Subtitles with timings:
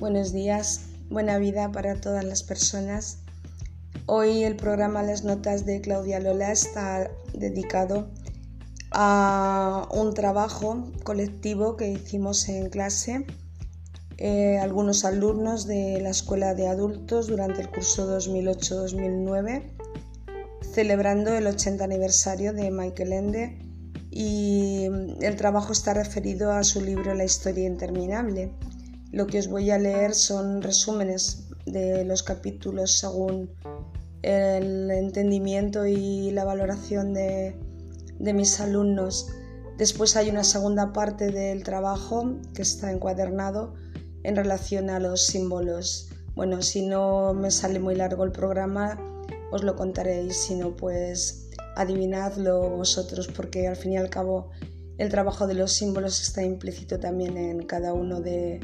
[0.00, 3.18] buenos días, buena vida para todas las personas.
[4.06, 8.08] Hoy el programa Las Notas de Claudia Lola está dedicado
[8.92, 13.26] a un trabajo colectivo que hicimos en clase
[14.16, 19.64] eh, algunos alumnos de la Escuela de Adultos durante el curso 2008-2009,
[20.72, 23.58] celebrando el 80 aniversario de Michael Ende
[24.10, 24.86] y
[25.20, 28.50] el trabajo está referido a su libro La historia interminable
[29.12, 33.50] lo que os voy a leer son resúmenes de los capítulos según
[34.22, 37.56] el entendimiento y la valoración de,
[38.18, 39.28] mis alumnos.
[39.78, 43.74] Después hay una segunda parte del trabajo que está encuadernado
[44.22, 46.10] en relación a los símbolos.
[46.34, 48.98] Bueno, si no me sale muy largo el programa,
[49.50, 54.50] os lo contaréis, si no, pues adivinadlo vosotros, porque al fin y al cabo
[54.98, 58.60] el trabajo de los símbolos está implícito también en cada uno de,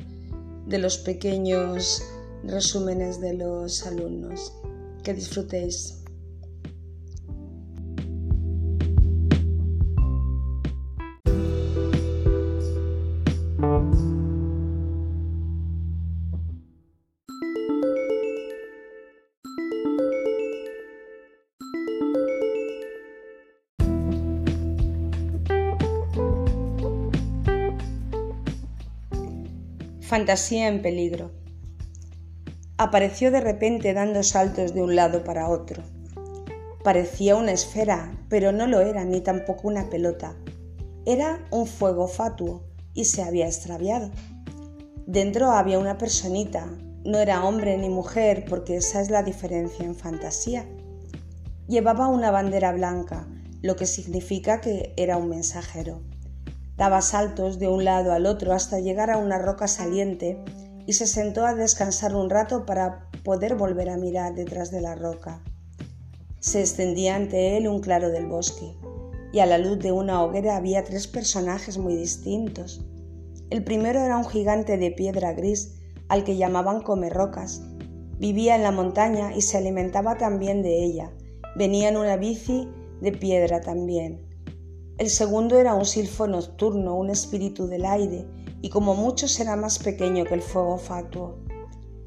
[0.66, 2.02] de los pequeños
[2.44, 4.52] resúmenes de los alumnos.
[5.02, 6.02] Que disfrutéis.
[30.16, 31.30] Fantasía en peligro.
[32.78, 35.82] Apareció de repente dando saltos de un lado para otro.
[36.82, 40.34] Parecía una esfera, pero no lo era ni tampoco una pelota.
[41.04, 44.10] Era un fuego fatuo y se había extraviado.
[45.06, 46.66] Dentro había una personita,
[47.04, 50.64] no era hombre ni mujer porque esa es la diferencia en fantasía.
[51.68, 53.28] Llevaba una bandera blanca,
[53.60, 56.00] lo que significa que era un mensajero.
[56.76, 60.38] Daba saltos de un lado al otro hasta llegar a una roca saliente
[60.86, 64.94] y se sentó a descansar un rato para poder volver a mirar detrás de la
[64.94, 65.42] roca.
[66.38, 68.76] Se extendía ante él un claro del bosque,
[69.32, 72.84] y a la luz de una hoguera había tres personajes muy distintos.
[73.50, 75.74] El primero era un gigante de piedra gris
[76.08, 77.62] al que llamaban Comerrocas.
[78.18, 81.10] Vivía en la montaña y se alimentaba también de ella.
[81.56, 82.68] Venía en una bici
[83.00, 84.25] de piedra también.
[84.98, 88.26] El segundo era un silfo nocturno, un espíritu del aire,
[88.62, 91.36] y como muchos era más pequeño que el fuego fatuo.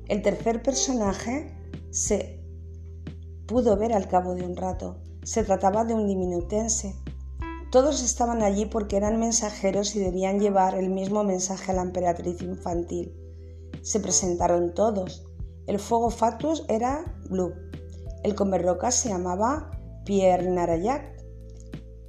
[0.07, 1.55] El tercer personaje
[1.91, 2.44] se
[3.45, 4.97] pudo ver al cabo de un rato.
[5.22, 6.95] Se trataba de un diminutense.
[7.72, 12.41] Todos estaban allí porque eran mensajeros y debían llevar el mismo mensaje a la emperatriz
[12.41, 13.13] infantil.
[13.83, 15.27] Se presentaron todos.
[15.67, 17.53] El fuego fatuus era Blue.
[18.23, 19.69] El comerroca se llamaba
[20.06, 21.19] Pierre Narayak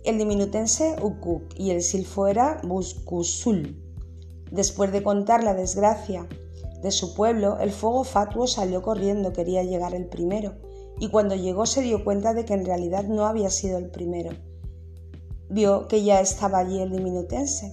[0.04, 3.76] el diminutense Ukuk y el silfo era Buskusul.
[4.50, 6.26] Después de contar la desgracia
[6.82, 10.54] de su pueblo, el fuego fatuo salió corriendo, quería llegar el primero,
[10.98, 14.30] y cuando llegó se dio cuenta de que en realidad no había sido el primero.
[15.50, 17.72] Vio que ya estaba allí el diminutense.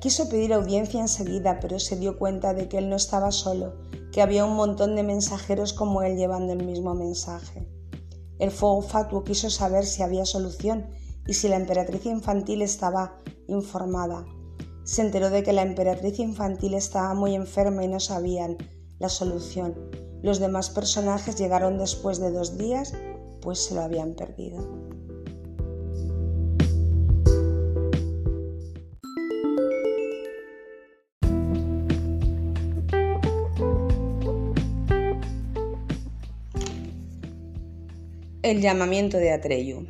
[0.00, 3.74] Quiso pedir audiencia enseguida, pero se dio cuenta de que él no estaba solo,
[4.10, 7.68] que había un montón de mensajeros como él llevando el mismo mensaje.
[8.40, 10.86] El fuego fatuo quiso saber si había solución
[11.26, 14.24] y si la emperatriz infantil estaba informada.
[14.84, 18.56] Se enteró de que la emperatriz infantil estaba muy enferma y no sabían
[18.98, 19.74] la solución.
[20.22, 22.94] Los demás personajes llegaron después de dos días,
[23.40, 24.82] pues se lo habían perdido.
[38.42, 39.86] El llamamiento de Atreyu.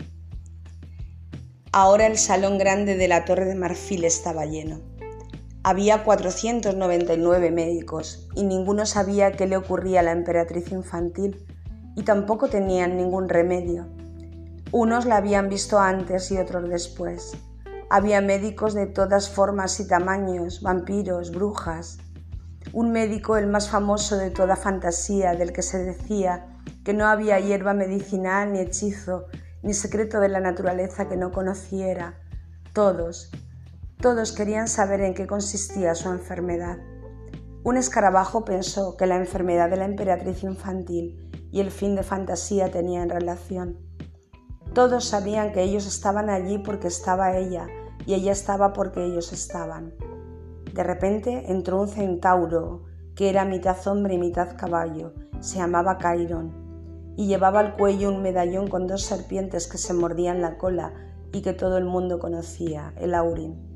[1.75, 4.83] Ahora el salón grande de la Torre de Marfil estaba lleno.
[5.63, 11.47] Había 499 médicos y ninguno sabía qué le ocurría a la emperatriz infantil
[11.97, 13.87] y tampoco tenían ningún remedio.
[14.71, 17.33] Unos la habían visto antes y otros después.
[17.89, 21.97] Había médicos de todas formas y tamaños, vampiros, brujas.
[22.75, 27.41] Un médico, el más famoso de toda fantasía, del que se decía que no había
[27.41, 29.25] hierba medicinal ni hechizo
[29.63, 32.19] ni secreto de la naturaleza que no conociera.
[32.73, 33.31] Todos,
[34.01, 36.79] todos querían saber en qué consistía su enfermedad.
[37.63, 42.71] Un escarabajo pensó que la enfermedad de la emperatriz infantil y el fin de fantasía
[42.71, 43.79] tenían relación.
[44.75, 47.67] Todos sabían que ellos estaban allí porque estaba ella
[48.05, 49.95] y ella estaba porque ellos estaban.
[50.73, 52.85] De repente entró un centauro
[53.15, 55.13] que era mitad hombre y mitad caballo.
[55.41, 56.62] Se llamaba Cairon
[57.17, 60.93] y llevaba al cuello un medallón con dos serpientes que se mordían la cola
[61.33, 63.73] y que todo el mundo conocía, el Aurin.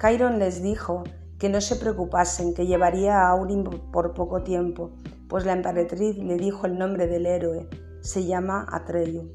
[0.00, 1.04] Chiron les dijo
[1.38, 4.90] que no se preocupasen, que llevaría a Aurin por poco tiempo,
[5.28, 7.68] pues la emperatriz le dijo el nombre del héroe,
[8.00, 9.30] se llama Atreyu.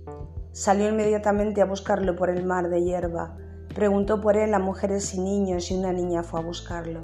[0.52, 3.38] Salió inmediatamente a buscarlo por el mar de hierba,
[3.74, 7.02] preguntó por él a mujeres y niños y una niña fue a buscarlo.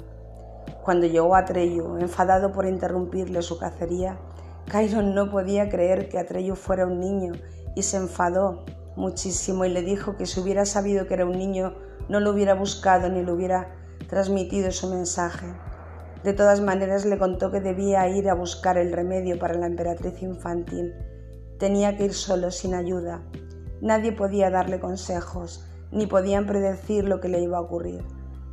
[0.82, 4.18] Cuando llegó Atreyu, enfadado por interrumpirle su cacería,
[4.68, 7.34] Cairon no podía creer que Atreyu fuera un niño
[7.76, 8.64] y se enfadó
[8.96, 11.74] muchísimo y le dijo que si hubiera sabido que era un niño
[12.08, 13.74] no lo hubiera buscado ni le hubiera
[14.08, 15.46] transmitido su mensaje.
[16.24, 20.20] De todas maneras le contó que debía ir a buscar el remedio para la emperatriz
[20.22, 20.94] infantil.
[21.58, 23.22] Tenía que ir solo, sin ayuda.
[23.80, 28.04] Nadie podía darle consejos, ni podían predecir lo que le iba a ocurrir.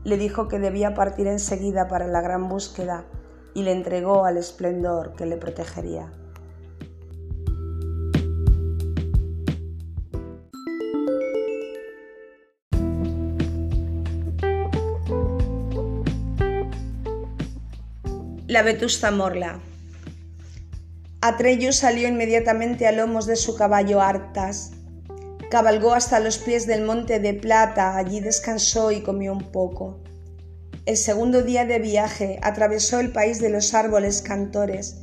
[0.03, 3.05] Le dijo que debía partir enseguida para la gran búsqueda
[3.53, 6.11] y le entregó al esplendor que le protegería.
[18.53, 19.59] La vetusta morla.
[21.21, 24.73] Atreyu salió inmediatamente a lomos de su caballo Artas.
[25.49, 30.03] Cabalgó hasta los pies del monte de plata, allí descansó y comió un poco.
[30.85, 34.97] El segundo día de viaje atravesó el país de los árboles cantores.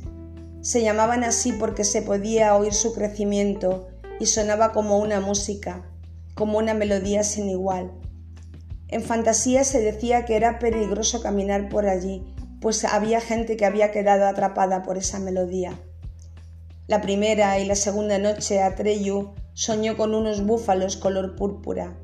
[0.61, 3.87] Se llamaban así porque se podía oír su crecimiento
[4.19, 5.89] y sonaba como una música,
[6.35, 7.91] como una melodía sin igual.
[8.89, 13.91] En fantasía se decía que era peligroso caminar por allí, pues había gente que había
[13.91, 15.79] quedado atrapada por esa melodía.
[16.85, 21.97] La primera y la segunda noche Atreyu soñó con unos búfalos color púrpura.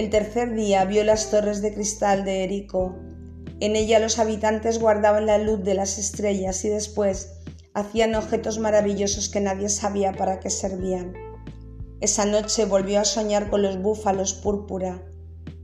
[0.00, 2.96] El tercer día vio las torres de cristal de Erico.
[3.60, 7.34] En ella los habitantes guardaban la luz de las estrellas y después
[7.74, 11.12] hacían objetos maravillosos que nadie sabía para qué servían.
[12.00, 15.04] Esa noche volvió a soñar con los búfalos púrpura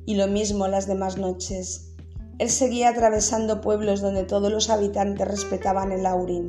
[0.05, 1.94] y lo mismo las demás noches.
[2.39, 6.49] Él seguía atravesando pueblos donde todos los habitantes respetaban el Aurin.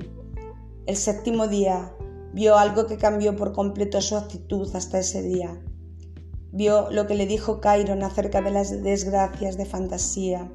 [0.88, 1.94] El séptimo día
[2.34, 5.58] vio algo que cambió por completo su actitud hasta ese día.
[6.52, 10.52] Vio lo que le dijo Cairon acerca de las desgracias de fantasía.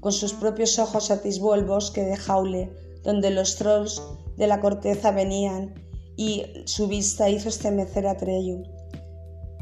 [0.00, 2.72] Con sus propios ojos atisbó el bosque de Jaule,
[3.02, 4.02] donde los trolls
[4.36, 5.74] de la corteza venían,
[6.16, 8.62] y su vista hizo estremecer a Treyu.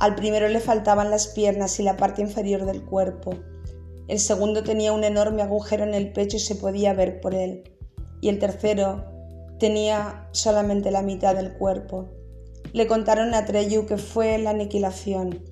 [0.01, 3.35] Al primero le faltaban las piernas y la parte inferior del cuerpo.
[4.09, 7.63] El segundo tenía un enorme agujero en el pecho y se podía ver por él.
[8.21, 9.05] Y el tercero
[9.59, 12.09] tenía solamente la mitad del cuerpo.
[12.73, 15.45] Le contaron a Treyu que fue la aniquilación,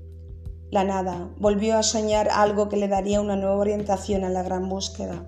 [0.70, 1.30] la nada.
[1.38, 5.24] Volvió a soñar algo que le daría una nueva orientación a la gran búsqueda.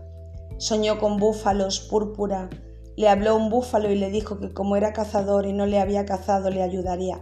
[0.59, 2.51] Soñó con búfalos, púrpura.
[2.97, 6.05] Le habló un búfalo y le dijo que como era cazador y no le había
[6.05, 7.21] cazado, le ayudaría.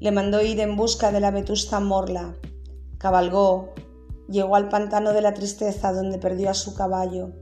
[0.00, 2.34] Le mandó ir en busca de la vetusta Morla.
[2.98, 3.72] Cabalgó,
[4.30, 7.32] Llegó al pantano de la tristeza donde perdió a su caballo,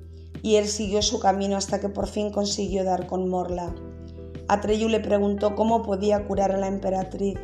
[0.40, 3.74] y él siguió su camino hasta que por fin consiguió dar con Morla.
[4.48, 7.38] Atreyu le preguntó cómo podía curar a la emperatriz.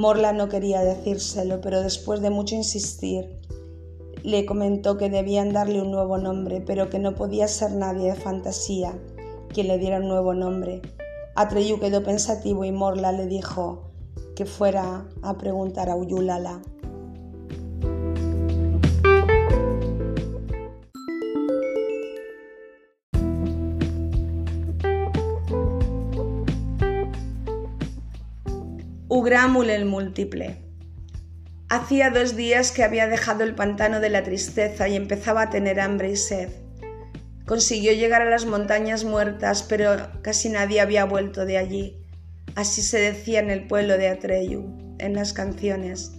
[0.00, 3.38] Morla no quería decírselo, pero después de mucho insistir,
[4.22, 8.18] le comentó que debían darle un nuevo nombre, pero que no podía ser nadie de
[8.18, 8.98] fantasía
[9.52, 10.80] quien le diera un nuevo nombre.
[11.34, 13.90] Atreyu quedó pensativo y Morla le dijo
[14.34, 16.62] que fuera a preguntar a Uyulala.
[29.30, 30.56] Ugramul el múltiple.
[31.68, 35.78] Hacía dos días que había dejado el pantano de la tristeza y empezaba a tener
[35.78, 36.48] hambre y sed.
[37.46, 42.04] Consiguió llegar a las montañas muertas, pero casi nadie había vuelto de allí.
[42.56, 46.10] Así se decía en el pueblo de Atreyu, en las canciones.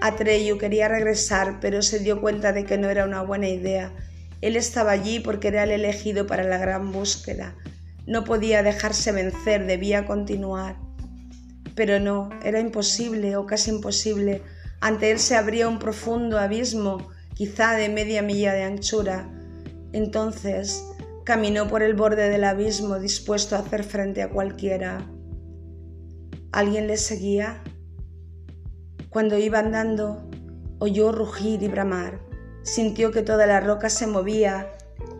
[0.00, 3.92] Atreyu quería regresar, pero se dio cuenta de que no era una buena idea.
[4.40, 7.54] Él estaba allí porque era el elegido para la gran búsqueda.
[8.06, 10.87] No podía dejarse vencer, debía continuar.
[11.78, 14.42] Pero no, era imposible o casi imposible.
[14.80, 19.30] Ante él se abría un profundo abismo, quizá de media milla de anchura.
[19.92, 20.84] Entonces
[21.24, 25.08] caminó por el borde del abismo dispuesto a hacer frente a cualquiera.
[26.50, 27.62] ¿Alguien le seguía?
[29.08, 30.28] Cuando iba andando,
[30.80, 32.18] oyó rugir y bramar,
[32.64, 34.72] sintió que toda la roca se movía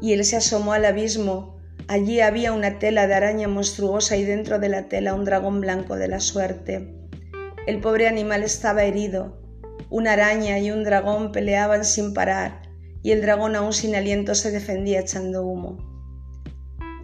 [0.03, 1.58] y él se asomó al abismo
[1.89, 5.97] Allí había una tela de araña monstruosa y dentro de la tela un dragón blanco
[5.97, 6.95] de la suerte.
[7.67, 9.41] El pobre animal estaba herido.
[9.89, 12.61] Una araña y un dragón peleaban sin parar
[13.03, 15.79] y el dragón aún sin aliento se defendía echando humo.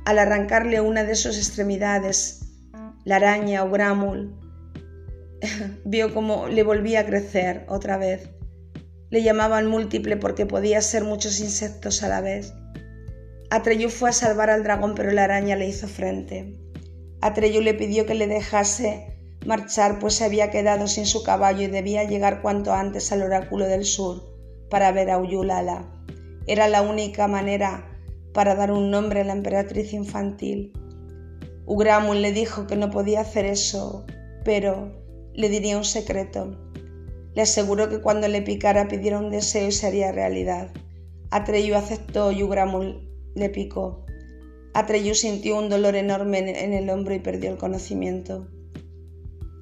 [0.04, 2.42] Al arrancarle una de sus extremidades,
[3.04, 4.38] la araña o Gramul
[5.86, 8.28] vio cómo le volvía a crecer otra vez.
[9.08, 12.52] Le llamaban múltiple porque podía ser muchos insectos a la vez.
[13.54, 16.56] Atreyu fue a salvar al dragón, pero la araña le hizo frente.
[17.20, 21.68] Atreyu le pidió que le dejase marchar, pues se había quedado sin su caballo y
[21.68, 24.24] debía llegar cuanto antes al oráculo del sur
[24.70, 25.88] para ver a Uyulala.
[26.48, 27.88] Era la única manera
[28.32, 30.72] para dar un nombre a la emperatriz infantil.
[31.64, 34.04] Ugramul le dijo que no podía hacer eso,
[34.44, 35.00] pero
[35.32, 36.58] le diría un secreto.
[37.34, 40.72] Le aseguró que cuando le picara pidiera un deseo y se haría realidad.
[41.30, 44.04] Atreyu aceptó y Ugramul le picó.
[44.74, 48.48] Atreyu sintió un dolor enorme en el hombro y perdió el conocimiento.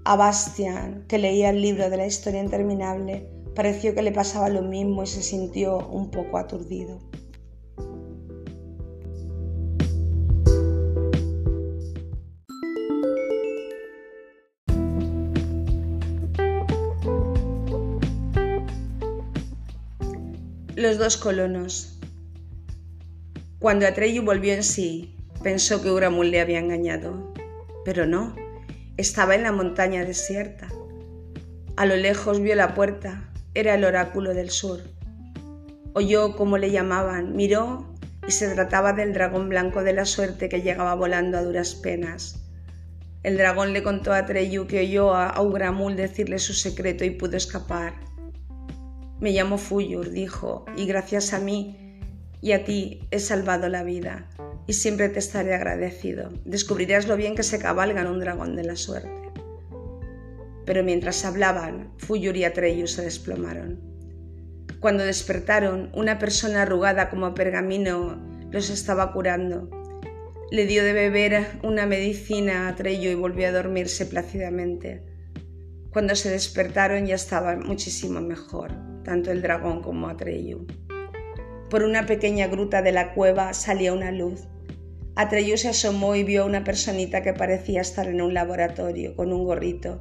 [0.05, 4.62] A Bastian, que leía el libro de la historia interminable, pareció que le pasaba lo
[4.62, 6.99] mismo y se sintió un poco aturdido.
[20.75, 21.92] Los dos colonos.
[23.62, 27.33] Cuando Atreyu volvió en sí, pensó que Uramul le había engañado,
[27.85, 28.35] pero no,
[28.97, 30.66] estaba en la montaña desierta.
[31.76, 34.81] A lo lejos vio la puerta, era el oráculo del sur.
[35.92, 37.95] Oyó cómo le llamaban, miró
[38.26, 42.42] y se trataba del dragón blanco de la suerte que llegaba volando a duras penas.
[43.23, 47.37] El dragón le contó a Atreyu que oyó a Ugramul decirle su secreto y pudo
[47.37, 47.95] escapar.
[49.21, 51.82] Me llamo Fuyur, dijo, y gracias a mí
[52.43, 54.29] y a ti he salvado la vida,
[54.67, 56.29] y siempre te estaré agradecido.
[56.45, 59.11] Descubrirás lo bien que se cabalga un dragón de la suerte.
[60.67, 63.81] Pero mientras hablaban, Fuyur y Atreyu se desplomaron.
[64.81, 68.21] Cuando despertaron, una persona arrugada como pergamino
[68.51, 69.71] los estaba curando.
[70.51, 75.05] Le dio de beber una medicina a Atreyu y volvió a dormirse plácidamente.
[75.91, 80.67] Cuando se despertaron ya estaban muchísimo mejor tanto el dragón como Atreyu.
[81.73, 84.47] Por una pequeña gruta de la cueva salía una luz.
[85.17, 89.33] Atreyu se asomó y vio a una personita que parecía estar en un laboratorio con
[89.33, 89.99] un gorrito.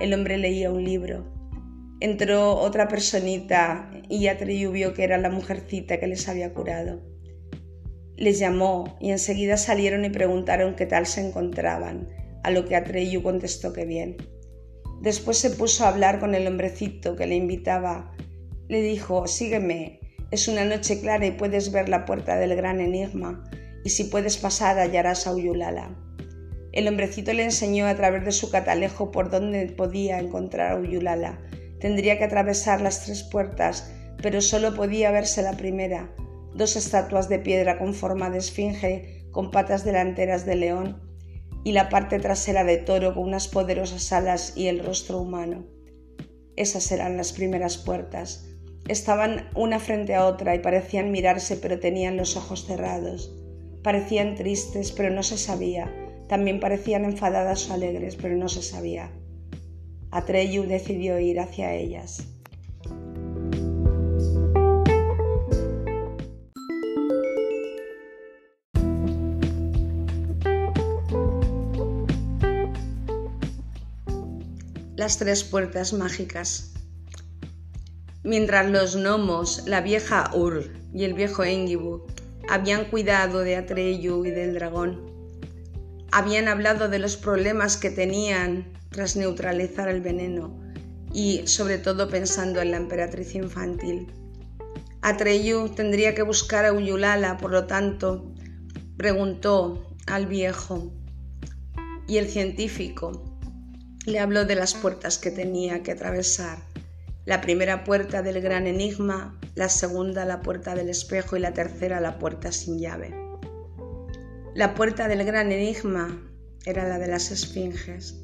[0.00, 1.32] El hombre leía un libro.
[2.00, 7.00] Entró otra personita y Atreyu vio que era la mujercita que les había curado.
[8.16, 12.08] Les llamó y enseguida salieron y preguntaron qué tal se encontraban,
[12.42, 14.16] a lo que Atreyu contestó que bien.
[15.00, 18.12] Después se puso a hablar con el hombrecito que le invitaba
[18.72, 20.00] le dijo, sígueme,
[20.32, 23.44] es una noche clara y puedes ver la puerta del gran enigma,
[23.84, 25.94] y si puedes pasar hallarás a Uyulala.
[26.72, 31.38] El hombrecito le enseñó a través de su catalejo por dónde podía encontrar a Uyulala.
[31.80, 36.10] Tendría que atravesar las tres puertas, pero solo podía verse la primera,
[36.54, 41.02] dos estatuas de piedra con forma de esfinge, con patas delanteras de león,
[41.62, 45.66] y la parte trasera de toro con unas poderosas alas y el rostro humano.
[46.56, 48.48] Esas eran las primeras puertas.
[48.88, 53.32] Estaban una frente a otra y parecían mirarse, pero tenían los ojos cerrados.
[53.82, 55.92] Parecían tristes, pero no se sabía.
[56.28, 59.10] También parecían enfadadas o alegres, pero no se sabía.
[60.10, 62.26] Atreyu decidió ir hacia ellas.
[74.96, 76.72] Las tres puertas mágicas.
[78.24, 82.06] Mientras los gnomos, la vieja Ur y el viejo Engibu
[82.48, 85.10] habían cuidado de Atreyu y del dragón,
[86.12, 90.56] habían hablado de los problemas que tenían tras neutralizar el veneno
[91.12, 94.06] y sobre todo pensando en la emperatriz infantil.
[95.00, 98.32] Atreyu tendría que buscar a Uyulala, por lo tanto,
[98.96, 100.92] preguntó al viejo
[102.06, 103.24] y el científico
[104.06, 106.71] le habló de las puertas que tenía que atravesar
[107.24, 112.00] la primera puerta del gran enigma, la segunda la puerta del espejo y la tercera
[112.00, 113.14] la puerta sin llave.
[114.54, 116.20] La puerta del gran enigma
[116.66, 118.16] era la de las esfinges.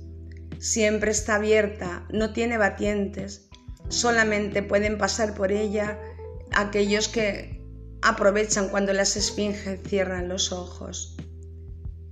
[0.58, 3.48] Siempre está abierta, no tiene batientes,
[3.88, 5.98] solamente pueden pasar por ella
[6.52, 7.62] aquellos que
[8.02, 11.16] aprovechan cuando las esfinges cierran los ojos.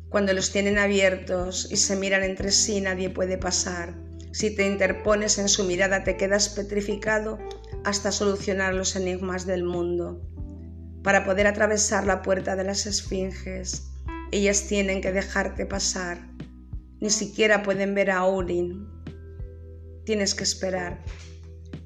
[0.08, 4.05] Cuando los tienen abiertos y se miran entre sí nadie puede pasar
[4.36, 7.38] si te interpones en su mirada te quedas petrificado
[7.84, 10.20] hasta solucionar los enigmas del mundo.
[11.02, 13.94] Para poder atravesar la puerta de las esfinges,
[14.32, 16.18] ellas tienen que dejarte pasar.
[17.00, 18.86] Ni siquiera pueden ver a Aurin.
[20.04, 21.02] Tienes que esperar.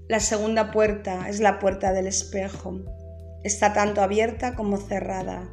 [0.08, 2.80] La segunda puerta es la puerta del espejo.
[3.44, 5.48] Está tanto abierta como cerrada.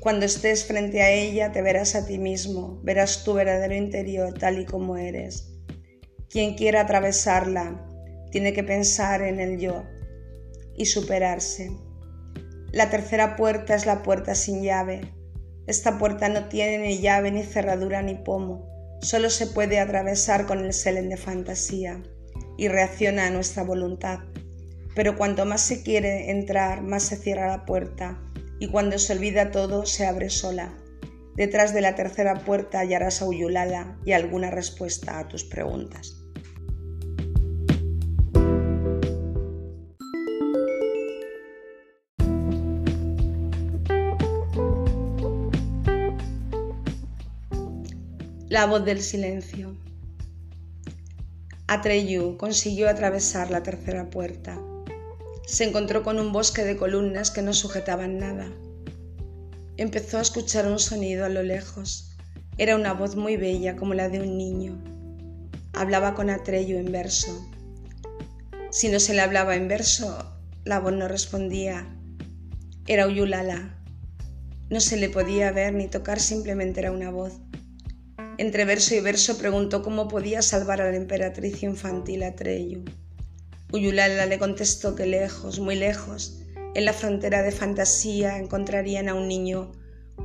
[0.00, 4.58] Cuando estés frente a ella te verás a ti mismo, verás tu verdadero interior tal
[4.58, 5.51] y como eres.
[6.32, 7.86] Quien quiera atravesarla
[8.30, 9.84] tiene que pensar en el yo.
[10.74, 11.70] y superarse.
[12.72, 15.12] La tercera puerta es la puerta sin llave.
[15.66, 18.66] Esta puerta no tiene ni llave, ni cerradura, ni pomo.
[19.02, 22.02] Solo se puede atravesar con el selen de fantasía
[22.56, 24.20] y reacciona a nuestra voluntad.
[24.96, 28.18] Pero cuanto más se quiere entrar, más se cierra la puerta
[28.58, 30.72] y cuando se olvida todo, se abre sola.
[31.36, 36.21] Detrás de la tercera puerta hallarás a Uyulala y alguna respuesta a tus preguntas.
[48.52, 49.74] La voz del silencio.
[51.68, 54.60] Atreyu consiguió atravesar la tercera puerta.
[55.46, 58.52] Se encontró con un bosque de columnas que no sujetaban nada.
[59.78, 62.10] Empezó a escuchar un sonido a lo lejos.
[62.58, 64.84] Era una voz muy bella como la de un niño.
[65.72, 67.50] Hablaba con Atreyu en verso.
[68.70, 70.30] Si no se le hablaba en verso,
[70.64, 71.88] la voz no respondía.
[72.86, 73.82] Era Uyulala.
[74.68, 77.40] No se le podía ver ni tocar, simplemente era una voz.
[78.42, 82.82] Entre verso y verso preguntó cómo podía salvar a la emperatriz infantil Atreyu.
[83.72, 86.40] Uyulala le contestó que lejos, muy lejos,
[86.74, 89.70] en la frontera de fantasía encontrarían a un niño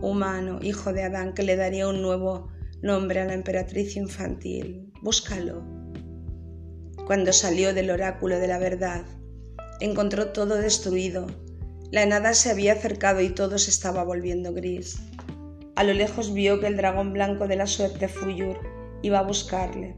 [0.01, 2.47] humano, hijo de Adán, que le daría un nuevo
[2.81, 4.91] nombre a la emperatriz infantil.
[5.03, 5.63] Búscalo.
[7.05, 9.05] Cuando salió del oráculo de la verdad,
[9.79, 11.27] encontró todo destruido.
[11.91, 14.97] La nada se había acercado y todo se estaba volviendo gris.
[15.77, 18.57] A lo lejos vio que el dragón blanco de la suerte Fuyur
[19.03, 19.95] iba a buscarle.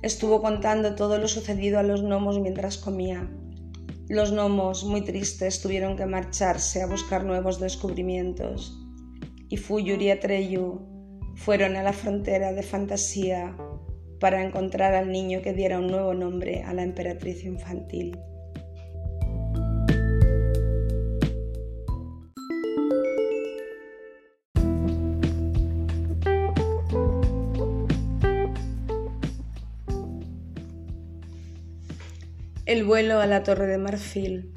[0.00, 3.28] Estuvo contando todo lo sucedido a los gnomos mientras comía.
[4.08, 8.82] Los gnomos, muy tristes, tuvieron que marcharse a buscar nuevos descubrimientos.
[9.50, 10.80] Y Fuyur y Atreyu
[11.34, 13.54] fueron a la frontera de fantasía
[14.20, 18.18] para encontrar al niño que diera un nuevo nombre a la emperatriz infantil.
[32.74, 34.52] El vuelo a la Torre de Marfil.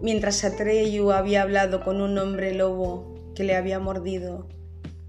[0.00, 4.46] Mientras Atreyu había hablado con un hombre lobo que le había mordido,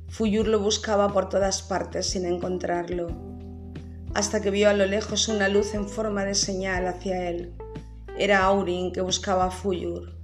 [0.09, 3.09] Fuyur lo buscaba por todas partes sin encontrarlo,
[4.15, 7.53] hasta que vio a lo lejos una luz en forma de señal hacia él.
[8.17, 10.15] Era Aurin que buscaba a Fuyur.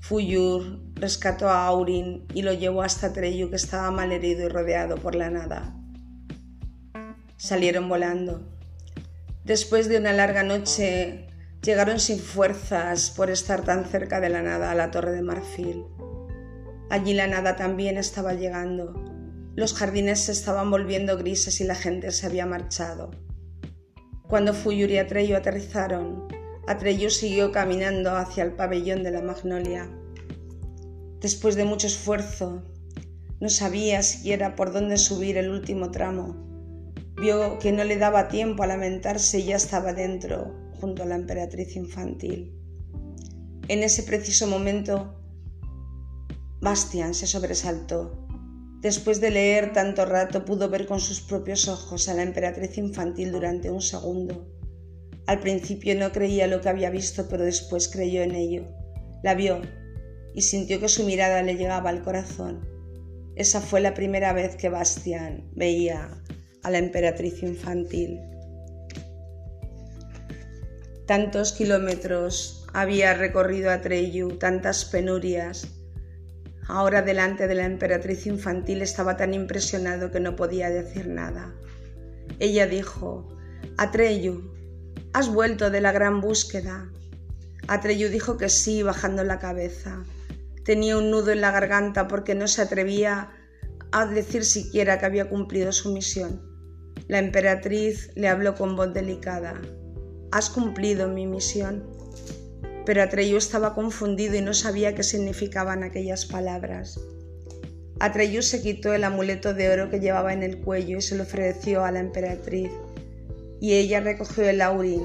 [0.00, 5.14] Fuyur rescató a Aurin y lo llevó hasta Atreyu que estaba malherido y rodeado por
[5.14, 5.72] la nada.
[7.36, 8.53] Salieron volando.
[9.44, 11.26] Después de una larga noche,
[11.62, 15.84] llegaron sin fuerzas por estar tan cerca de la nada a la torre de marfil.
[16.88, 18.94] Allí la nada también estaba llegando.
[19.54, 23.10] Los jardines se estaban volviendo grises y la gente se había marchado.
[24.28, 26.26] Cuando Fuyur y Atreyu aterrizaron,
[26.66, 29.90] Atreyu siguió caminando hacia el pabellón de la magnolia.
[31.20, 32.62] Después de mucho esfuerzo,
[33.40, 36.53] no sabía siquiera por dónde subir el último tramo
[37.20, 41.14] Vio que no le daba tiempo a lamentarse y ya estaba dentro, junto a la
[41.14, 42.52] emperatriz infantil.
[43.68, 45.14] En ese preciso momento,
[46.60, 48.26] Bastian se sobresaltó.
[48.80, 53.32] Después de leer tanto rato pudo ver con sus propios ojos a la emperatriz infantil
[53.32, 54.46] durante un segundo.
[55.26, 58.68] Al principio no creía lo que había visto, pero después creyó en ello.
[59.22, 59.62] La vio
[60.34, 62.68] y sintió que su mirada le llegaba al corazón.
[63.36, 66.23] Esa fue la primera vez que Bastian veía
[66.64, 68.20] a la emperatriz infantil.
[71.06, 75.68] Tantos kilómetros había recorrido Atreyu, tantas penurias.
[76.66, 81.54] Ahora delante de la emperatriz infantil estaba tan impresionado que no podía decir nada.
[82.38, 83.28] Ella dijo,
[83.76, 84.50] Atreyu,
[85.12, 86.90] ¿has vuelto de la gran búsqueda?
[87.68, 90.02] Atreyu dijo que sí, bajando la cabeza.
[90.64, 93.30] Tenía un nudo en la garganta porque no se atrevía
[93.92, 96.53] a decir siquiera que había cumplido su misión.
[97.06, 99.60] La emperatriz le habló con voz delicada.
[100.32, 101.84] Has cumplido mi misión.
[102.86, 106.98] Pero Atreyu estaba confundido y no sabía qué significaban aquellas palabras.
[108.00, 111.24] Atreyu se quitó el amuleto de oro que llevaba en el cuello y se lo
[111.24, 112.70] ofreció a la emperatriz.
[113.60, 115.02] Y ella recogió el aurín.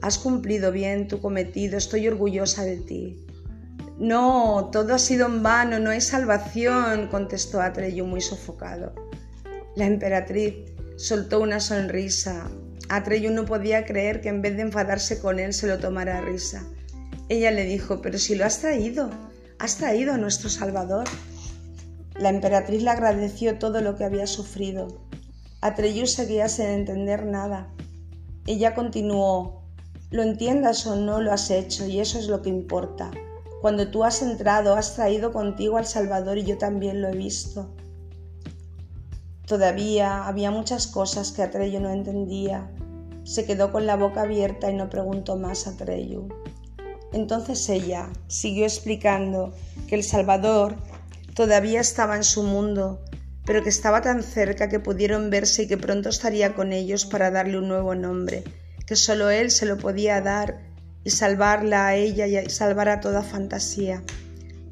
[0.00, 3.26] Has cumplido bien tu cometido, estoy orgullosa de ti.
[3.98, 8.94] No, todo ha sido en vano, no hay salvación, contestó Atreyu muy sofocado.
[9.76, 10.69] La emperatriz
[11.00, 12.50] soltó una sonrisa.
[12.90, 16.20] Atreyu no podía creer que en vez de enfadarse con él se lo tomara a
[16.20, 16.62] risa.
[17.30, 19.08] Ella le dijo, pero si lo has traído,
[19.58, 21.06] has traído a nuestro Salvador.
[22.16, 25.00] La emperatriz le agradeció todo lo que había sufrido.
[25.62, 27.72] Atreyu seguía sin entender nada.
[28.46, 29.64] Ella continuó,
[30.10, 33.10] Lo entiendas o no, lo has hecho y eso es lo que importa.
[33.62, 37.74] Cuando tú has entrado, has traído contigo al Salvador y yo también lo he visto.
[39.50, 42.70] Todavía había muchas cosas que Atreyu no entendía.
[43.24, 46.28] Se quedó con la boca abierta y no preguntó más a Atreyu.
[47.12, 49.52] Entonces ella siguió explicando
[49.88, 50.76] que el Salvador
[51.34, 53.00] todavía estaba en su mundo,
[53.44, 57.32] pero que estaba tan cerca que pudieron verse y que pronto estaría con ellos para
[57.32, 58.44] darle un nuevo nombre
[58.86, 60.60] que solo él se lo podía dar
[61.02, 64.04] y salvarla a ella y salvar a toda fantasía.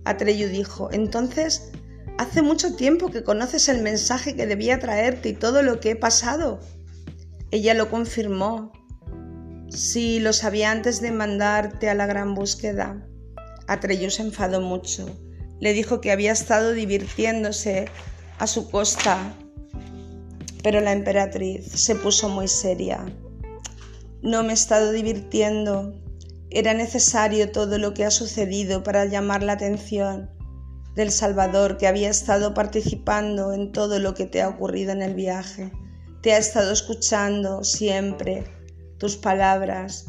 [0.05, 1.73] Atreyu dijo, entonces,
[2.19, 5.97] hace mucho tiempo que conoces el mensaje que debía traerte y todo lo que he
[5.97, 6.61] pasado.
[7.53, 8.73] Ella lo confirmó.
[9.71, 13.07] Sí, lo sabía antes de mandarte a la gran búsqueda.
[13.69, 15.07] Atreyu se enfadó mucho.
[15.61, 17.87] Le dijo que había estado divirtiéndose
[18.39, 19.35] a su costa.
[20.65, 23.07] Pero la emperatriz se puso muy seria.
[24.23, 25.95] No me he estado divirtiendo.
[26.51, 30.37] Era necesario todo lo que ha sucedido para llamar la atención
[30.95, 35.15] del Salvador que había estado participando en todo lo que te ha ocurrido en el
[35.15, 35.71] viaje.
[36.23, 38.45] Te ha estado escuchando siempre
[38.99, 40.07] tus palabras.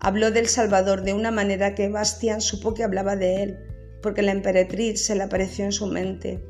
[0.00, 3.58] Habló del Salvador de una manera que Bastian supo que hablaba de él,
[4.02, 6.44] porque la emperatriz se le apareció en su mente.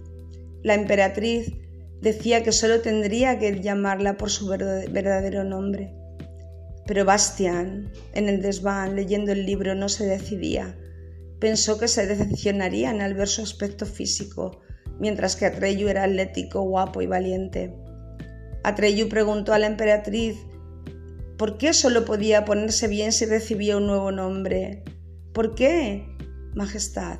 [0.63, 1.53] La emperatriz
[2.01, 5.95] decía que solo tendría que llamarla por su verdadero nombre.
[6.87, 10.77] Pero Bastian, en el desván, leyendo el libro, no se decidía.
[11.41, 14.61] Pensó que se decepcionarían al ver su aspecto físico,
[14.99, 17.75] mientras que Atreyu era atlético, guapo y valiente.
[18.63, 20.37] Atreyu preguntó a la emperatriz
[21.37, 24.85] por qué solo podía ponerse bien si recibía un nuevo nombre.
[25.33, 26.07] ¿Por qué,
[26.55, 27.19] Majestad?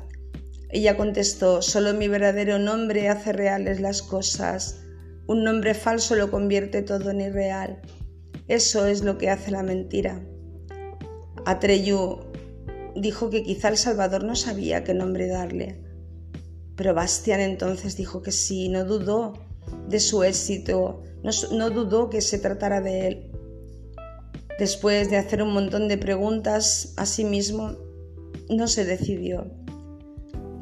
[0.69, 4.81] Ella contestó, solo mi verdadero nombre hace reales las cosas.
[5.27, 7.81] Un nombre falso lo convierte todo en irreal.
[8.47, 10.21] Eso es lo que hace la mentira.
[11.45, 12.24] Atreyu
[12.95, 15.81] dijo que quizá el Salvador no sabía qué nombre darle.
[16.75, 19.33] Pero Bastian entonces dijo que sí, no dudó
[19.87, 23.31] de su éxito, no, no dudó que se tratara de él.
[24.59, 27.75] Después de hacer un montón de preguntas a sí mismo,
[28.49, 29.51] no se decidió.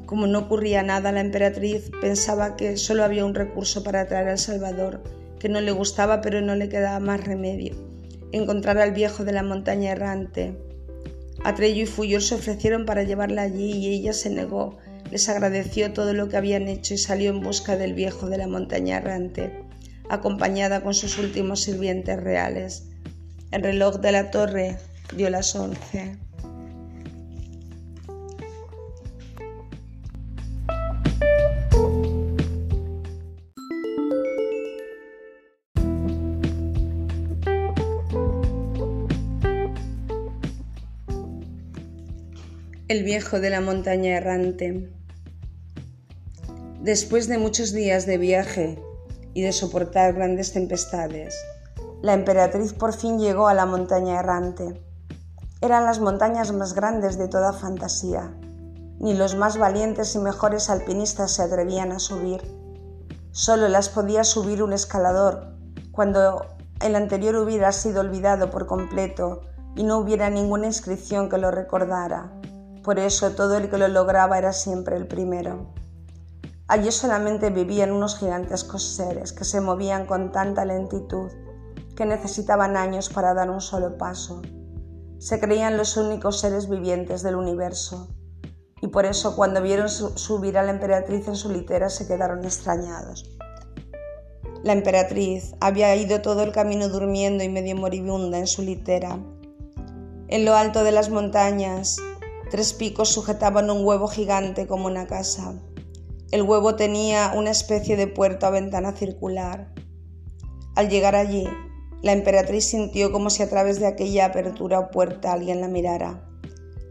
[0.05, 4.39] Como no ocurría nada, la emperatriz pensaba que solo había un recurso para atraer al
[4.39, 5.01] Salvador
[5.43, 7.75] que no le gustaba pero no le quedaba más remedio,
[8.31, 10.57] encontrar al viejo de la montaña errante.
[11.43, 14.77] Atreyu y Fuyor se ofrecieron para llevarla allí y ella se negó,
[15.11, 18.47] les agradeció todo lo que habían hecho y salió en busca del viejo de la
[18.47, 19.51] montaña errante,
[20.09, 22.87] acompañada con sus últimos sirvientes reales.
[23.51, 24.77] El reloj de la torre
[25.15, 26.17] dio las once.
[42.93, 44.93] El viejo de la montaña errante.
[46.79, 48.79] Después de muchos días de viaje
[49.33, 51.35] y de soportar grandes tempestades,
[52.03, 54.79] la emperatriz por fin llegó a la montaña errante.
[55.59, 58.31] Eran las montañas más grandes de toda fantasía.
[58.99, 62.43] Ni los más valientes y mejores alpinistas se atrevían a subir.
[63.31, 65.55] Solo las podía subir un escalador,
[65.91, 66.45] cuando
[66.79, 69.41] el anterior hubiera sido olvidado por completo
[69.75, 72.31] y no hubiera ninguna inscripción que lo recordara.
[72.83, 75.73] Por eso todo el que lo lograba era siempre el primero.
[76.67, 81.31] Allí solamente vivían unos gigantescos seres que se movían con tanta lentitud
[81.95, 84.41] que necesitaban años para dar un solo paso.
[85.17, 88.09] Se creían los únicos seres vivientes del universo
[88.81, 93.23] y por eso cuando vieron subir a la emperatriz en su litera se quedaron extrañados.
[94.63, 99.19] La emperatriz había ido todo el camino durmiendo y medio moribunda en su litera.
[100.27, 101.97] En lo alto de las montañas,
[102.53, 105.55] Tres picos sujetaban un huevo gigante como una casa.
[106.29, 109.73] El huevo tenía una especie de puerta o ventana circular.
[110.75, 111.47] Al llegar allí,
[112.03, 116.29] la emperatriz sintió como si a través de aquella apertura o puerta alguien la mirara.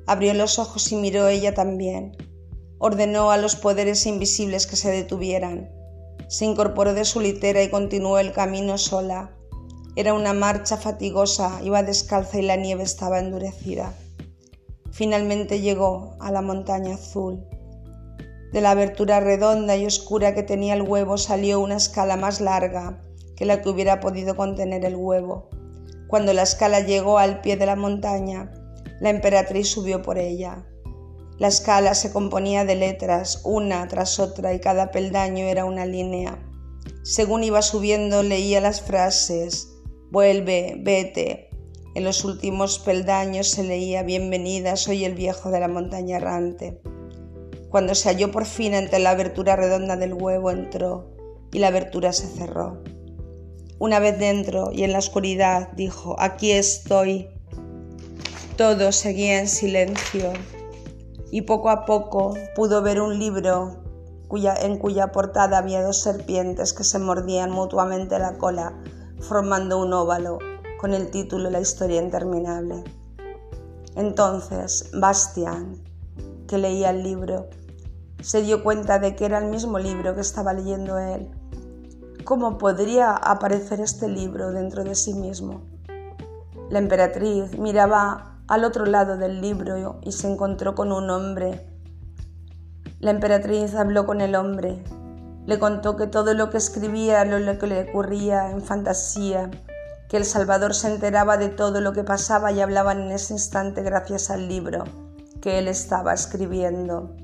[0.08, 2.16] Abrió los ojos y miró ella también.
[2.80, 5.70] Ordenó a los poderes invisibles que se detuvieran.
[6.26, 9.30] Se incorporó de su litera y continuó el camino sola.
[9.94, 13.94] Era una marcha fatigosa, iba descalza y la nieve estaba endurecida.
[15.02, 17.44] Finalmente llegó a la montaña azul.
[18.52, 23.02] De la abertura redonda y oscura que tenía el huevo salió una escala más larga
[23.34, 25.50] que la que hubiera podido contener el huevo.
[26.06, 28.54] Cuando la escala llegó al pie de la montaña,
[29.00, 30.64] la emperatriz subió por ella.
[31.36, 36.38] La escala se componía de letras, una tras otra, y cada peldaño era una línea.
[37.02, 39.68] Según iba subiendo leía las frases
[40.12, 41.48] Vuelve, vete,
[41.94, 46.80] En los últimos peldaños se leía Bienvenida, soy el viejo de la montaña errante.
[47.68, 51.10] Cuando se halló por fin ante la abertura redonda del huevo, entró
[51.52, 52.82] y la abertura se cerró.
[53.78, 57.28] Una vez dentro y en la oscuridad dijo, aquí estoy.
[58.56, 60.32] Todo seguía en silencio
[61.30, 63.82] y poco a poco pudo ver un libro
[64.62, 68.82] en cuya portada había dos serpientes que se mordían mutuamente la cola,
[69.20, 70.38] formando un óvalo
[70.82, 72.82] con el título La historia interminable.
[73.94, 75.80] Entonces, Bastian,
[76.48, 77.48] que leía el libro,
[78.20, 81.30] se dio cuenta de que era el mismo libro que estaba leyendo él
[82.24, 85.62] ¿Cómo podría aparecer este libro dentro de sí mismo?
[86.68, 91.64] La emperatriz miraba al otro lado del libro y se encontró con un hombre.
[92.98, 94.82] La emperatriz habló con el hombre,
[95.46, 99.48] le contó que todo lo que escribía lo que le ocurría en fantasía,
[100.12, 103.80] que el Salvador se enteraba de todo lo que pasaba y hablaban en ese instante
[103.80, 104.84] gracias al libro
[105.40, 107.16] que él estaba escribiendo.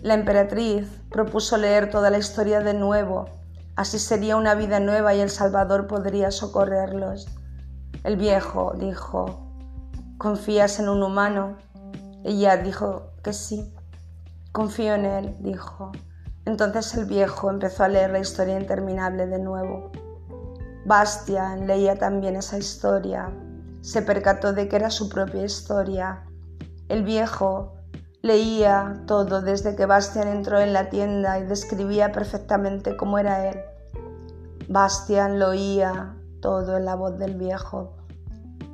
[0.00, 3.26] La emperatriz propuso leer toda la historia de nuevo,
[3.76, 7.28] así sería una vida nueva y el Salvador podría socorrerlos.
[8.02, 9.52] El viejo dijo,
[10.16, 11.58] ¿confías en un humano?
[12.24, 13.74] Ella dijo que sí.
[14.52, 15.92] Confío en él, dijo.
[16.46, 19.92] Entonces el viejo empezó a leer la historia interminable de nuevo.
[20.84, 23.30] Bastian leía también esa historia.
[23.80, 26.24] Se percató de que era su propia historia.
[26.88, 27.74] El viejo
[28.22, 33.58] Leía todo desde que Bastian entró en la tienda y describía perfectamente cómo era él.
[34.68, 37.96] Bastian lo oía todo en la voz del viejo.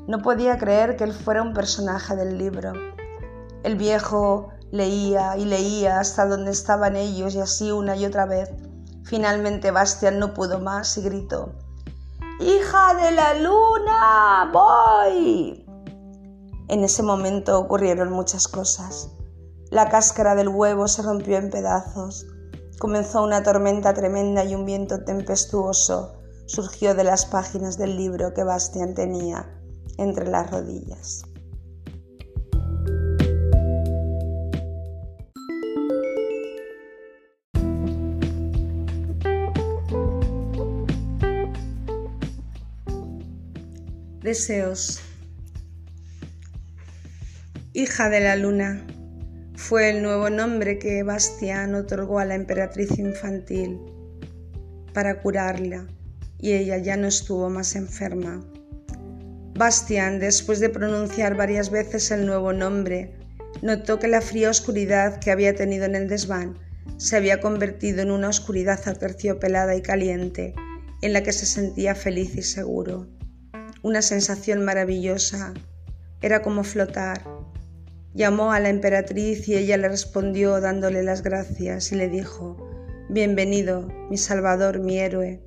[0.09, 2.73] No podía creer que él fuera un personaje del libro.
[3.63, 8.51] El viejo leía y leía hasta donde estaban ellos y así una y otra vez.
[9.05, 11.53] Finalmente Bastian no pudo más y gritó
[12.39, 14.51] ¡Hija de la luna!
[14.53, 15.65] ¡Voy!
[16.69, 19.11] En ese momento ocurrieron muchas cosas.
[19.71, 22.27] La cáscara del huevo se rompió en pedazos.
[22.79, 26.13] Comenzó una tormenta tremenda y un viento tempestuoso
[26.45, 29.49] surgió de las páginas del libro que Bastian tenía
[29.97, 31.26] entre las rodillas.
[44.27, 45.03] Deseos.
[47.73, 48.85] Hija de la luna,
[49.55, 53.79] fue el nuevo nombre que Bastián otorgó a la emperatriz infantil
[54.93, 55.87] para curarla
[56.41, 58.45] y ella ya no estuvo más enferma.
[59.55, 63.15] Bastián, después de pronunciar varias veces el nuevo nombre,
[63.63, 66.59] notó que la fría oscuridad que había tenido en el desván
[66.97, 70.53] se había convertido en una oscuridad aterciopelada y caliente,
[71.01, 73.16] en la que se sentía feliz y seguro.
[73.83, 75.55] Una sensación maravillosa.
[76.23, 77.23] Era como flotar,
[78.17, 82.57] Llamó a la emperatriz y ella le respondió dándole las gracias y le dijo,
[83.11, 85.43] Bienvenido, mi salvador, mi héroe.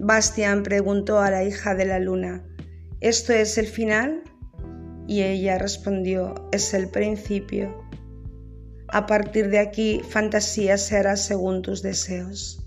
[0.00, 2.44] Bastian preguntó a la hija de la luna,
[3.00, 4.24] ¿Esto es el final?
[5.06, 7.80] Y ella respondió, es el principio.
[8.88, 12.66] A partir de aquí, fantasía será según tus deseos.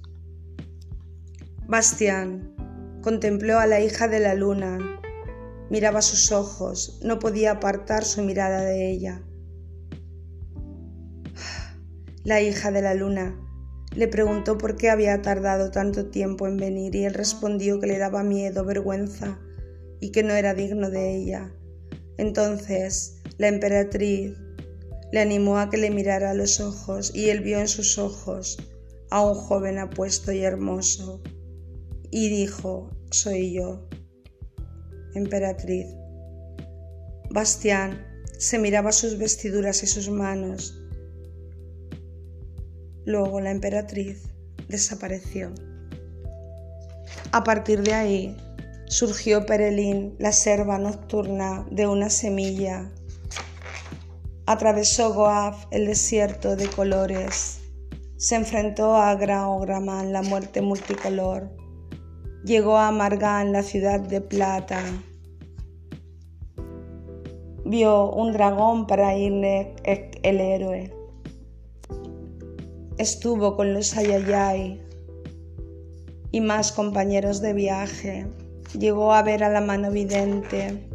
[1.68, 2.54] Bastian
[3.02, 5.00] contempló a la hija de la luna
[5.70, 9.22] Miraba sus ojos, no podía apartar su mirada de ella.
[12.24, 13.40] La hija de la luna
[13.96, 18.00] le preguntó por qué había tardado tanto tiempo en venir y él respondió que le
[18.00, 19.40] daba miedo, vergüenza
[20.00, 21.54] y que no era digno de ella.
[22.18, 24.36] Entonces la emperatriz
[25.12, 28.58] le animó a que le mirara a los ojos y él vio en sus ojos
[29.12, 31.22] a un joven apuesto y hermoso
[32.12, 33.88] y dijo, soy yo
[35.14, 35.88] emperatriz.
[37.30, 38.06] Bastián
[38.38, 40.80] se miraba sus vestiduras y sus manos.
[43.06, 44.24] Luego la emperatriz
[44.68, 45.52] desapareció.
[47.32, 48.38] A partir de ahí
[48.88, 52.92] surgió Perelín, la serva nocturna de una semilla.
[54.46, 57.60] Atravesó Goaf, el desierto de colores.
[58.18, 61.50] Se enfrentó a Graogramán, la muerte multicolor
[62.44, 64.82] llegó a Margán, la ciudad de plata.
[67.66, 70.94] Vio un dragón para irle el héroe.
[72.98, 74.82] Estuvo con los Ayayay
[76.32, 78.28] y más compañeros de viaje.
[78.78, 80.88] Llegó a ver a la mano vidente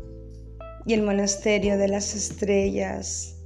[0.87, 3.37] y el monasterio de las estrellas.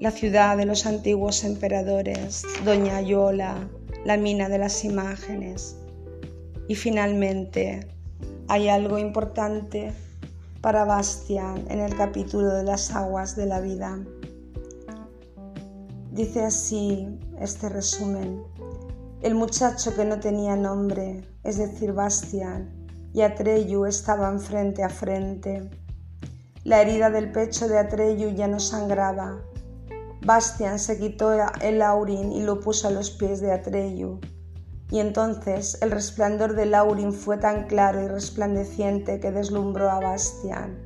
[0.00, 3.68] La ciudad de los antiguos emperadores, Doña Yola,
[4.04, 5.76] la mina de las imágenes,
[6.68, 7.88] Y finalmente
[8.46, 9.92] hay algo importante
[10.60, 13.98] para Bastian en el capítulo de las aguas de la vida.
[16.12, 17.08] Dice así
[17.40, 18.42] este resumen.
[19.20, 22.70] El muchacho que no tenía nombre, es decir, Bastian,
[23.12, 25.68] y Atreyu estaban frente a frente.
[26.62, 29.42] La herida del pecho de Atreyu ya no sangraba.
[30.22, 34.20] Bastian se quitó el aurin y lo puso a los pies de Atreyu.
[34.90, 40.78] Y entonces el resplandor del aurin fue tan claro y resplandeciente que deslumbró a Bastian.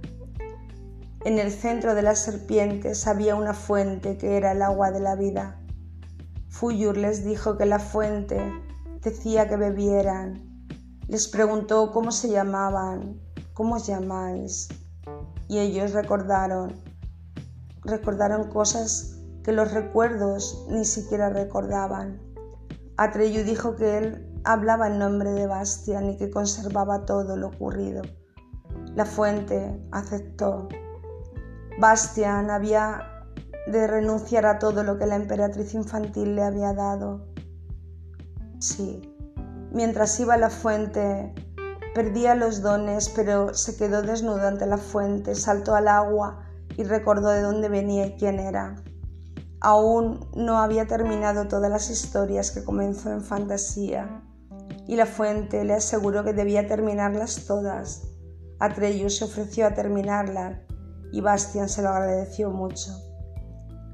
[1.24, 5.16] En el centro de las serpientes había una fuente que era el agua de la
[5.16, 5.58] vida.
[6.48, 8.40] Fuyur les dijo que la fuente
[9.00, 10.54] decía que bebieran
[11.08, 13.20] les preguntó cómo se llamaban,
[13.52, 14.68] cómo os llamáis.
[15.48, 16.80] Y ellos recordaron,
[17.82, 19.13] recordaron cosas
[19.44, 22.20] que los recuerdos ni siquiera recordaban.
[22.96, 28.02] Atreyu dijo que él hablaba en nombre de Bastian y que conservaba todo lo ocurrido.
[28.94, 30.68] La fuente aceptó.
[31.78, 33.26] Bastian había
[33.68, 37.26] de renunciar a todo lo que la emperatriz infantil le había dado.
[38.58, 39.14] Sí,
[39.74, 41.34] Mientras iba a la fuente,
[41.96, 46.44] perdía los dones, pero se quedó desnudo ante la fuente, saltó al agua
[46.76, 48.76] y recordó de dónde venía y quién era.
[49.66, 54.22] Aún no había terminado todas las historias que comenzó en fantasía,
[54.86, 58.02] y la fuente le aseguró que debía terminarlas todas.
[58.58, 60.58] Atreyu se ofreció a terminarlas
[61.12, 62.90] y Bastian se lo agradeció mucho.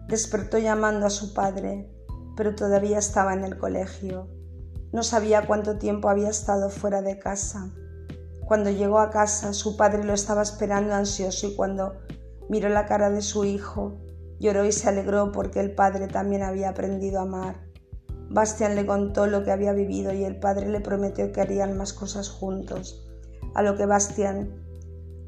[0.08, 1.88] Despertó llamando a su padre,
[2.36, 4.26] pero todavía estaba en el colegio.
[4.92, 7.70] No sabía cuánto tiempo había estado fuera de casa.
[8.44, 12.00] Cuando llegó a casa, su padre lo estaba esperando ansioso y cuando
[12.48, 14.00] miró la cara de su hijo,
[14.40, 17.70] lloró y se alegró porque el padre también había aprendido a amar.
[18.30, 21.92] Bastian le contó lo que había vivido y el padre le prometió que harían más
[21.92, 23.08] cosas juntos,
[23.54, 24.50] a lo que Bastian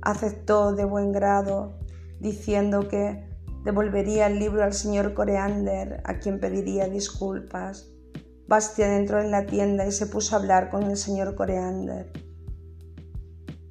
[0.00, 1.78] aceptó de buen grado,
[2.20, 3.28] diciendo que
[3.64, 7.88] devolvería el libro al señor Coreander, a quien pediría disculpas.
[8.48, 12.12] Bastian entró en la tienda y se puso a hablar con el señor Coreander.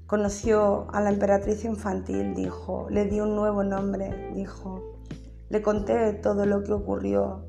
[0.07, 2.87] Conoció a la emperatriz infantil, dijo.
[2.89, 4.90] Le di un nuevo nombre, dijo.
[5.51, 7.45] Le conté todo lo que ocurrió.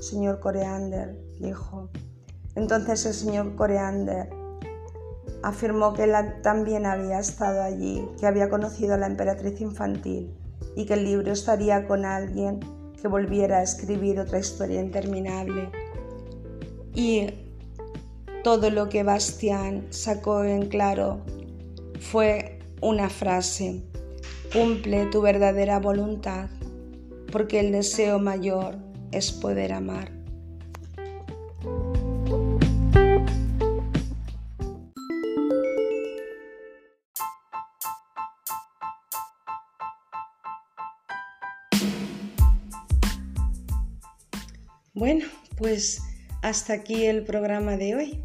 [0.00, 1.90] Señor Coreander, dijo.
[2.54, 4.30] Entonces el señor Coreander
[5.42, 6.12] afirmó que él
[6.42, 10.32] también había estado allí, que había conocido a la emperatriz infantil
[10.76, 12.60] y que el libro estaría con alguien
[13.00, 15.70] que volviera a escribir otra historia interminable
[16.94, 17.26] y
[18.44, 21.22] todo lo que Bastián sacó en claro
[22.00, 23.82] fue una frase,
[24.52, 26.50] cumple tu verdadera voluntad,
[27.32, 28.76] porque el deseo mayor
[29.10, 30.12] es poder amar.
[44.94, 45.24] Bueno,
[45.56, 46.00] pues
[46.42, 48.20] hasta aquí el programa de hoy.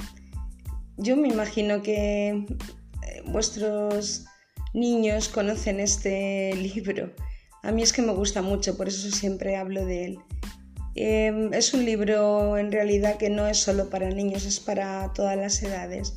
[0.98, 4.26] Yo me imagino que eh, vuestros
[4.74, 7.14] niños conocen este libro.
[7.64, 10.20] A mí es que me gusta mucho, por eso siempre hablo de él.
[10.96, 15.38] Em, es un libro en realidad que no es solo para niños, es para todas
[15.38, 16.16] las edades.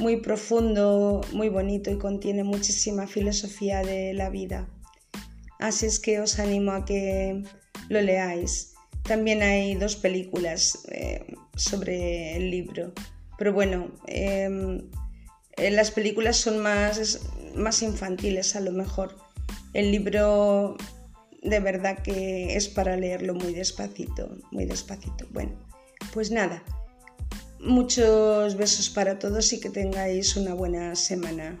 [0.00, 4.68] Muy profundo, muy bonito y contiene muchísima filosofía de la vida.
[5.60, 7.44] Así es que os animo a que
[7.88, 8.74] lo leáis.
[9.04, 12.92] También hay dos películas eh, sobre el libro,
[13.38, 14.90] pero bueno, em,
[15.56, 17.20] eh, las películas son más,
[17.54, 19.23] más infantiles a lo mejor.
[19.74, 20.76] El libro
[21.42, 25.26] de verdad que es para leerlo muy despacito, muy despacito.
[25.30, 25.52] Bueno,
[26.12, 26.62] pues nada,
[27.60, 31.60] muchos besos para todos y que tengáis una buena semana.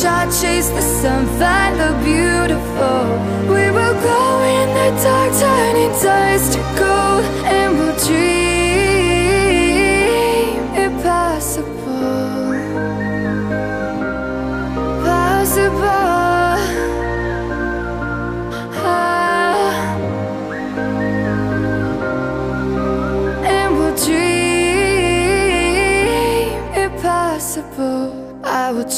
[0.00, 3.02] a shot, chase the sun, find the beautiful.
[3.52, 8.39] We will go in the dark, turning dust to gold, and we'll dream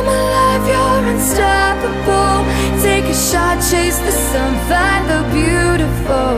[0.00, 2.38] Come alive, you're unstoppable.
[2.82, 6.32] Take a shot, chase the sun, find the beautiful.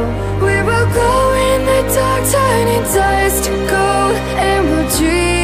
[0.47, 1.13] We will go
[1.49, 5.42] in the dark, turning dust to gold, and we'll dream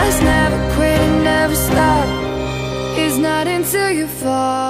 [0.00, 0.22] fast.
[0.22, 2.08] Never quit and never stop.
[2.98, 4.69] It's not until you fall